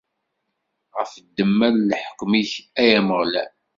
Ɣef 0.97 1.11
ddemma 1.25 1.67
n 1.73 1.77
leḥkem-ik, 1.89 2.51
ay 2.81 2.91
Ameɣlal! 2.99 3.51